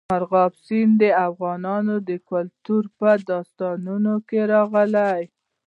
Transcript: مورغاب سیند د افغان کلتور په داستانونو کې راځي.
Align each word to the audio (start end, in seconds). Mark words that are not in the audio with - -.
مورغاب 0.09 0.53
سیند 0.65 0.93
د 1.01 1.03
افغان 1.27 1.63
کلتور 2.29 2.83
په 2.97 3.09
داستانونو 3.29 4.13
کې 4.27 4.39
راځي. 4.51 5.21